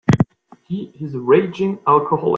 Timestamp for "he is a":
0.63-1.19